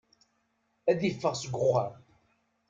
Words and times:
Ad 0.89 1.01
iffeɣ 1.09 1.33
seg 1.37 1.53
uxxam. 1.65 1.93